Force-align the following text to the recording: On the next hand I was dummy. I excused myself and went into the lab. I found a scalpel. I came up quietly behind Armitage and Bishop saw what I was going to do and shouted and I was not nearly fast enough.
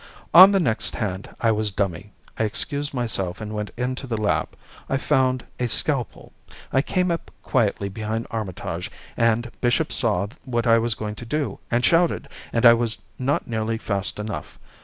On 0.33 0.51
the 0.51 0.59
next 0.59 0.95
hand 0.95 1.29
I 1.39 1.51
was 1.51 1.69
dummy. 1.71 2.11
I 2.35 2.43
excused 2.45 2.91
myself 2.91 3.39
and 3.39 3.53
went 3.53 3.69
into 3.77 4.07
the 4.07 4.17
lab. 4.19 4.49
I 4.89 4.97
found 4.97 5.45
a 5.59 5.67
scalpel. 5.67 6.33
I 6.73 6.81
came 6.81 7.11
up 7.11 7.29
quietly 7.43 7.87
behind 7.87 8.25
Armitage 8.31 8.89
and 9.15 9.51
Bishop 9.61 9.91
saw 9.91 10.25
what 10.43 10.65
I 10.65 10.79
was 10.79 10.95
going 10.95 11.13
to 11.17 11.25
do 11.27 11.59
and 11.69 11.85
shouted 11.85 12.29
and 12.51 12.65
I 12.65 12.73
was 12.73 13.03
not 13.19 13.45
nearly 13.45 13.77
fast 13.77 14.17
enough. 14.17 14.57